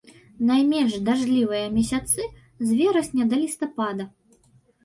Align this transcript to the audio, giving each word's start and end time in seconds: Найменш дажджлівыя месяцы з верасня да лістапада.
Найменш 0.51 0.95
дажджлівыя 1.09 1.67
месяцы 1.77 2.21
з 2.71 2.81
верасня 2.81 3.23
да 3.35 3.43
лістапада. 3.43 4.03